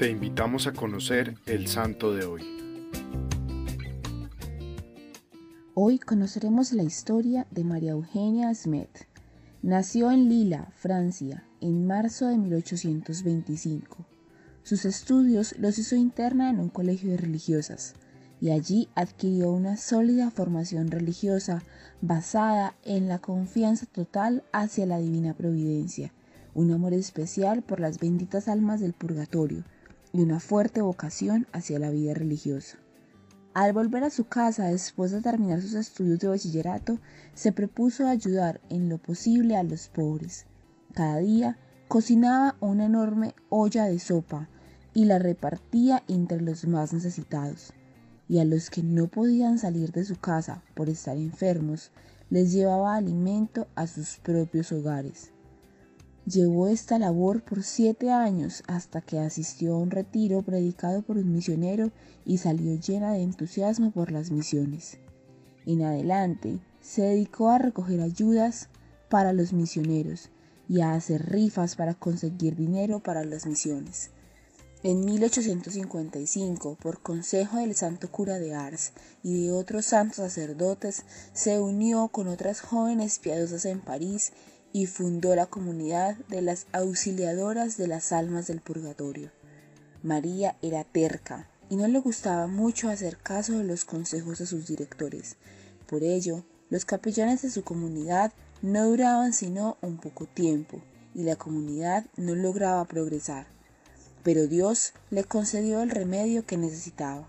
Te 0.00 0.10
invitamos 0.10 0.66
a 0.66 0.72
conocer 0.72 1.34
el 1.44 1.66
santo 1.66 2.14
de 2.14 2.24
hoy. 2.24 2.40
Hoy 5.74 5.98
conoceremos 5.98 6.72
la 6.72 6.84
historia 6.84 7.46
de 7.50 7.64
María 7.64 7.90
Eugenia 7.90 8.54
Smet. 8.54 9.06
Nació 9.60 10.10
en 10.10 10.30
Lila, 10.30 10.72
Francia, 10.74 11.44
en 11.60 11.86
marzo 11.86 12.28
de 12.28 12.38
1825. 12.38 14.06
Sus 14.62 14.86
estudios 14.86 15.54
los 15.58 15.76
hizo 15.76 15.96
interna 15.96 16.48
en 16.48 16.60
un 16.60 16.70
colegio 16.70 17.10
de 17.10 17.18
religiosas 17.18 17.92
y 18.40 18.52
allí 18.52 18.88
adquirió 18.94 19.52
una 19.52 19.76
sólida 19.76 20.30
formación 20.30 20.90
religiosa 20.90 21.62
basada 22.00 22.74
en 22.84 23.06
la 23.06 23.18
confianza 23.18 23.84
total 23.84 24.44
hacia 24.54 24.86
la 24.86 24.98
divina 24.98 25.34
providencia, 25.34 26.14
un 26.54 26.72
amor 26.72 26.94
especial 26.94 27.60
por 27.60 27.80
las 27.80 27.98
benditas 27.98 28.48
almas 28.48 28.80
del 28.80 28.94
purgatorio 28.94 29.62
y 30.12 30.20
una 30.20 30.40
fuerte 30.40 30.82
vocación 30.82 31.46
hacia 31.52 31.78
la 31.78 31.90
vida 31.90 32.14
religiosa. 32.14 32.78
Al 33.54 33.72
volver 33.72 34.04
a 34.04 34.10
su 34.10 34.24
casa 34.24 34.66
después 34.66 35.10
de 35.10 35.20
terminar 35.20 35.60
sus 35.60 35.74
estudios 35.74 36.20
de 36.20 36.28
bachillerato, 36.28 36.98
se 37.34 37.52
propuso 37.52 38.06
ayudar 38.06 38.60
en 38.68 38.88
lo 38.88 38.98
posible 38.98 39.56
a 39.56 39.62
los 39.62 39.88
pobres. 39.88 40.46
Cada 40.94 41.18
día 41.18 41.58
cocinaba 41.88 42.56
una 42.60 42.86
enorme 42.86 43.34
olla 43.48 43.84
de 43.84 43.98
sopa 43.98 44.48
y 44.94 45.04
la 45.04 45.18
repartía 45.18 46.02
entre 46.08 46.40
los 46.40 46.66
más 46.66 46.92
necesitados 46.92 47.72
y 48.30 48.38
a 48.38 48.44
los 48.44 48.70
que 48.70 48.84
no 48.84 49.08
podían 49.08 49.58
salir 49.58 49.90
de 49.90 50.04
su 50.04 50.14
casa 50.14 50.62
por 50.74 50.88
estar 50.88 51.16
enfermos, 51.16 51.90
les 52.30 52.52
llevaba 52.52 52.94
alimento 52.94 53.66
a 53.74 53.88
sus 53.88 54.18
propios 54.18 54.70
hogares. 54.70 55.32
Llevó 56.26 56.68
esta 56.68 56.98
labor 56.98 57.42
por 57.42 57.62
siete 57.62 58.10
años 58.10 58.62
hasta 58.66 59.00
que 59.00 59.18
asistió 59.18 59.74
a 59.74 59.78
un 59.78 59.90
retiro 59.90 60.42
predicado 60.42 61.02
por 61.02 61.16
un 61.16 61.32
misionero 61.32 61.90
y 62.24 62.38
salió 62.38 62.78
llena 62.78 63.12
de 63.12 63.22
entusiasmo 63.22 63.90
por 63.90 64.12
las 64.12 64.30
misiones. 64.30 64.98
En 65.66 65.82
adelante 65.82 66.60
se 66.80 67.02
dedicó 67.02 67.50
a 67.50 67.58
recoger 67.58 68.00
ayudas 68.00 68.68
para 69.08 69.32
los 69.32 69.52
misioneros 69.52 70.30
y 70.68 70.82
a 70.82 70.92
hacer 70.92 71.30
rifas 71.30 71.74
para 71.74 71.94
conseguir 71.94 72.54
dinero 72.54 73.00
para 73.00 73.24
las 73.24 73.46
misiones. 73.46 74.10
En 74.82 75.04
1855, 75.04 76.78
por 76.80 77.02
consejo 77.02 77.58
del 77.58 77.74
santo 77.74 78.10
cura 78.10 78.38
de 78.38 78.54
Ars 78.54 78.92
y 79.22 79.44
de 79.44 79.52
otros 79.52 79.84
santos 79.84 80.16
sacerdotes, 80.16 81.04
se 81.34 81.60
unió 81.60 82.08
con 82.08 82.28
otras 82.28 82.62
jóvenes 82.62 83.18
piadosas 83.18 83.66
en 83.66 83.80
París 83.80 84.32
y 84.72 84.86
fundó 84.86 85.34
la 85.34 85.46
comunidad 85.46 86.16
de 86.28 86.42
las 86.42 86.66
auxiliadoras 86.72 87.76
de 87.76 87.88
las 87.88 88.12
almas 88.12 88.46
del 88.46 88.60
purgatorio. 88.60 89.30
María 90.02 90.56
era 90.62 90.84
terca 90.84 91.48
y 91.68 91.76
no 91.76 91.86
le 91.88 91.98
gustaba 91.98 92.46
mucho 92.46 92.88
hacer 92.88 93.16
caso 93.16 93.58
de 93.58 93.64
los 93.64 93.84
consejos 93.84 94.38
de 94.38 94.46
sus 94.46 94.66
directores. 94.66 95.36
Por 95.86 96.02
ello, 96.02 96.44
los 96.68 96.84
capellanes 96.84 97.42
de 97.42 97.50
su 97.50 97.64
comunidad 97.64 98.32
no 98.62 98.86
duraban 98.86 99.32
sino 99.32 99.76
un 99.80 99.98
poco 99.98 100.26
tiempo 100.26 100.80
y 101.14 101.24
la 101.24 101.36
comunidad 101.36 102.06
no 102.16 102.34
lograba 102.34 102.84
progresar 102.84 103.46
pero 104.22 104.46
Dios 104.46 104.92
le 105.10 105.24
concedió 105.24 105.82
el 105.82 105.90
remedio 105.90 106.44
que 106.44 106.56
necesitaba. 106.56 107.26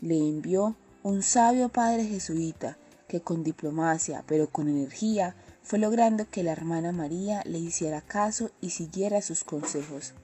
Le 0.00 0.16
envió 0.16 0.76
un 1.02 1.22
sabio 1.22 1.68
padre 1.68 2.04
jesuita 2.04 2.76
que 3.08 3.20
con 3.20 3.42
diplomacia, 3.42 4.24
pero 4.26 4.48
con 4.48 4.68
energía, 4.68 5.34
fue 5.70 5.78
logrando 5.78 6.28
que 6.28 6.42
la 6.42 6.50
hermana 6.50 6.90
María 6.90 7.44
le 7.46 7.60
hiciera 7.60 8.00
caso 8.00 8.50
y 8.60 8.70
siguiera 8.70 9.22
sus 9.22 9.44
consejos. 9.44 10.14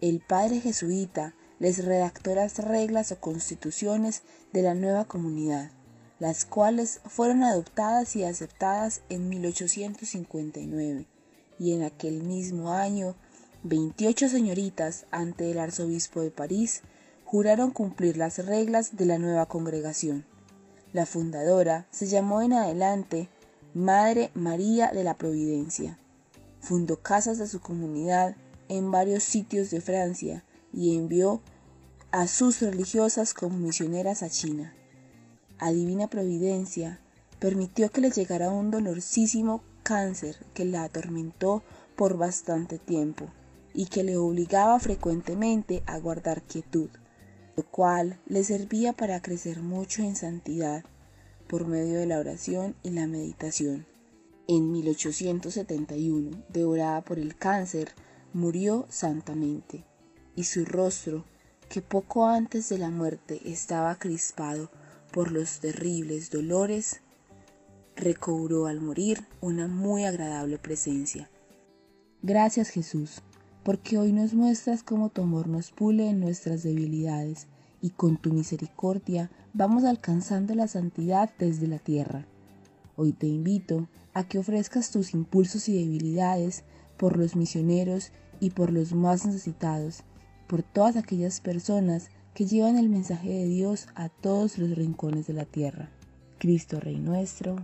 El 0.00 0.20
padre 0.20 0.58
jesuita 0.62 1.34
les 1.58 1.84
redactó 1.84 2.34
las 2.34 2.56
reglas 2.56 3.12
o 3.12 3.20
constituciones 3.20 4.22
de 4.54 4.62
la 4.62 4.72
nueva 4.72 5.04
comunidad, 5.04 5.70
las 6.18 6.46
cuales 6.46 7.02
fueron 7.04 7.42
adoptadas 7.42 8.16
y 8.16 8.24
aceptadas 8.24 9.02
en 9.10 9.28
1859, 9.28 11.06
y 11.58 11.74
en 11.74 11.82
aquel 11.82 12.22
mismo 12.22 12.72
año 12.72 13.16
28 13.64 14.30
señoritas 14.30 15.04
ante 15.10 15.50
el 15.50 15.58
arzobispo 15.58 16.22
de 16.22 16.30
París 16.30 16.80
juraron 17.26 17.70
cumplir 17.70 18.16
las 18.16 18.38
reglas 18.46 18.96
de 18.96 19.04
la 19.04 19.18
nueva 19.18 19.44
congregación. 19.44 20.24
La 20.94 21.04
fundadora 21.04 21.86
se 21.90 22.06
llamó 22.06 22.40
en 22.40 22.54
adelante 22.54 23.28
Madre 23.74 24.32
María 24.34 24.90
de 24.90 25.04
la 25.04 25.14
Providencia. 25.14 25.96
Fundó 26.58 26.96
casas 26.96 27.38
de 27.38 27.46
su 27.46 27.60
comunidad 27.60 28.34
en 28.68 28.90
varios 28.90 29.22
sitios 29.22 29.70
de 29.70 29.80
Francia 29.80 30.42
y 30.72 30.96
envió 30.96 31.40
a 32.10 32.26
sus 32.26 32.60
religiosas 32.60 33.32
como 33.32 33.56
misioneras 33.58 34.24
a 34.24 34.28
China. 34.28 34.74
A 35.60 35.70
Divina 35.70 36.08
Providencia 36.08 36.98
permitió 37.38 37.92
que 37.92 38.00
le 38.00 38.10
llegara 38.10 38.50
un 38.50 38.72
dolorosísimo 38.72 39.62
cáncer 39.84 40.36
que 40.52 40.64
la 40.64 40.82
atormentó 40.82 41.62
por 41.94 42.18
bastante 42.18 42.80
tiempo 42.80 43.26
y 43.72 43.86
que 43.86 44.02
le 44.02 44.16
obligaba 44.16 44.80
frecuentemente 44.80 45.84
a 45.86 45.96
guardar 46.00 46.42
quietud, 46.42 46.90
lo 47.56 47.64
cual 47.64 48.18
le 48.26 48.42
servía 48.42 48.94
para 48.94 49.22
crecer 49.22 49.60
mucho 49.62 50.02
en 50.02 50.16
santidad 50.16 50.82
por 51.50 51.66
medio 51.66 51.98
de 51.98 52.06
la 52.06 52.20
oración 52.20 52.76
y 52.84 52.90
la 52.90 53.08
meditación. 53.08 53.84
En 54.46 54.70
1871, 54.70 56.44
devorada 56.48 57.02
por 57.02 57.18
el 57.18 57.34
cáncer, 57.34 57.90
murió 58.32 58.86
santamente, 58.88 59.84
y 60.36 60.44
su 60.44 60.64
rostro, 60.64 61.24
que 61.68 61.82
poco 61.82 62.26
antes 62.26 62.68
de 62.68 62.78
la 62.78 62.90
muerte 62.90 63.40
estaba 63.44 63.96
crispado 63.96 64.70
por 65.10 65.32
los 65.32 65.58
terribles 65.58 66.30
dolores, 66.30 67.00
recobró 67.96 68.66
al 68.66 68.80
morir 68.80 69.26
una 69.40 69.66
muy 69.66 70.04
agradable 70.04 70.56
presencia. 70.56 71.28
Gracias 72.22 72.68
Jesús 72.68 73.22
porque 73.64 73.98
hoy 73.98 74.12
nos 74.12 74.34
muestras 74.34 74.82
cómo 74.82 75.10
tu 75.10 75.22
amor 75.22 75.48
nos 75.48 75.70
pule 75.70 76.08
en 76.08 76.20
nuestras 76.20 76.62
debilidades 76.62 77.46
y 77.80 77.90
con 77.90 78.16
tu 78.16 78.32
misericordia 78.32 79.30
vamos 79.52 79.84
alcanzando 79.84 80.54
la 80.54 80.68
santidad 80.68 81.30
desde 81.38 81.66
la 81.66 81.78
tierra. 81.78 82.26
Hoy 82.96 83.12
te 83.12 83.26
invito 83.26 83.88
a 84.12 84.24
que 84.24 84.38
ofrezcas 84.38 84.90
tus 84.90 85.14
impulsos 85.14 85.68
y 85.68 85.78
debilidades 85.78 86.64
por 86.96 87.16
los 87.16 87.36
misioneros 87.36 88.12
y 88.40 88.50
por 88.50 88.72
los 88.72 88.92
más 88.92 89.24
necesitados, 89.24 90.02
por 90.46 90.62
todas 90.62 90.96
aquellas 90.96 91.40
personas 91.40 92.10
que 92.34 92.46
llevan 92.46 92.76
el 92.76 92.88
mensaje 92.88 93.30
de 93.30 93.46
Dios 93.46 93.88
a 93.94 94.08
todos 94.08 94.58
los 94.58 94.70
rincones 94.76 95.26
de 95.26 95.34
la 95.34 95.44
tierra. 95.44 95.90
Cristo 96.38 96.80
Rey 96.80 96.98
nuestro, 96.98 97.56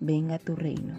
venga 0.00 0.38
tu 0.38 0.54
reino. 0.54 0.94